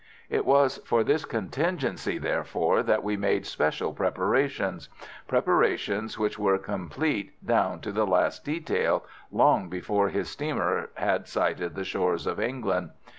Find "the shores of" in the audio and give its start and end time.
11.75-12.39